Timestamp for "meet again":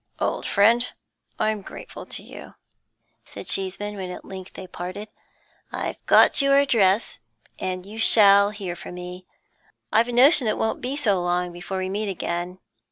11.87-12.57